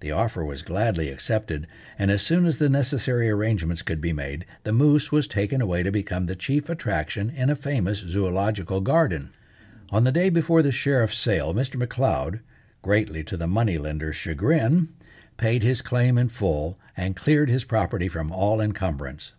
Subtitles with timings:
[0.00, 4.46] The offer was gladly accepted; and as soon as the necessary arrangements could be made,
[4.64, 9.30] the moose was taken away to become the chief attraction in a famous zoological garden.
[9.90, 11.76] On the day before the sheriff's sale Mr.
[11.76, 12.40] M'Leod,
[12.82, 14.88] greatly to the money lender's chagrin,
[15.36, 19.34] paid his claim in full, and cleared his property from all encumbrance.